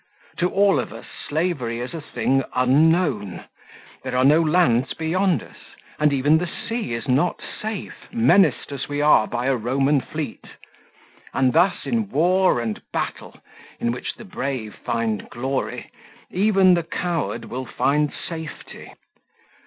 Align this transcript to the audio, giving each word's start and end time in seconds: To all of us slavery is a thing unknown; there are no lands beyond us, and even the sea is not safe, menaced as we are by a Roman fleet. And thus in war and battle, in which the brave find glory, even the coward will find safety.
To 0.39 0.49
all 0.49 0.79
of 0.79 0.91
us 0.91 1.05
slavery 1.29 1.79
is 1.79 1.93
a 1.93 2.01
thing 2.01 2.43
unknown; 2.55 3.43
there 4.01 4.17
are 4.17 4.25
no 4.25 4.41
lands 4.41 4.95
beyond 4.95 5.43
us, 5.43 5.57
and 5.99 6.11
even 6.11 6.39
the 6.39 6.47
sea 6.47 6.95
is 6.95 7.07
not 7.07 7.39
safe, 7.61 8.07
menaced 8.11 8.71
as 8.71 8.89
we 8.89 8.99
are 8.99 9.27
by 9.27 9.45
a 9.45 9.55
Roman 9.55 10.01
fleet. 10.01 10.47
And 11.35 11.53
thus 11.53 11.85
in 11.85 12.09
war 12.09 12.59
and 12.59 12.81
battle, 12.91 13.39
in 13.79 13.91
which 13.91 14.15
the 14.15 14.25
brave 14.25 14.73
find 14.73 15.29
glory, 15.29 15.91
even 16.31 16.73
the 16.73 16.81
coward 16.81 17.45
will 17.45 17.67
find 17.67 18.11
safety. 18.11 18.93